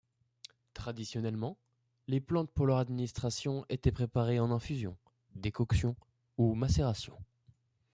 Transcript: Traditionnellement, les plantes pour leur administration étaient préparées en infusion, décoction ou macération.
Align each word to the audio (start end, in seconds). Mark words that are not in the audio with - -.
Traditionnellement, 0.73 1.59
les 2.07 2.19
plantes 2.19 2.49
pour 2.49 2.65
leur 2.65 2.77
administration 2.77 3.67
étaient 3.69 3.91
préparées 3.91 4.39
en 4.39 4.49
infusion, 4.49 4.97
décoction 5.35 5.95
ou 6.37 6.55
macération. 6.55 7.15